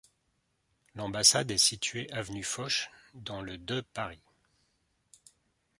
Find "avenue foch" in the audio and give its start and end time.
2.11-2.89